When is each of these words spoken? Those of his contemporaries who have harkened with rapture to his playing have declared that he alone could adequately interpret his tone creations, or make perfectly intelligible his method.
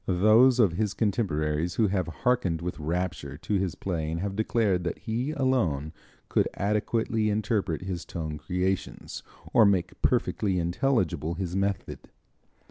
Those 0.07 0.57
of 0.59 0.71
his 0.71 0.95
contemporaries 0.95 1.75
who 1.75 1.85
have 1.89 2.07
harkened 2.07 2.59
with 2.59 2.79
rapture 2.79 3.37
to 3.37 3.53
his 3.59 3.75
playing 3.75 4.17
have 4.17 4.35
declared 4.35 4.83
that 4.83 4.97
he 4.97 5.29
alone 5.29 5.93
could 6.27 6.47
adequately 6.55 7.29
interpret 7.29 7.83
his 7.83 8.03
tone 8.03 8.39
creations, 8.39 9.21
or 9.53 9.63
make 9.63 10.01
perfectly 10.01 10.57
intelligible 10.57 11.35
his 11.35 11.55
method. 11.55 11.99